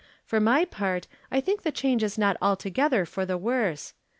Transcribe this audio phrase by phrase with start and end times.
[0.25, 3.93] For my part, I think the change is not altogether for the worse.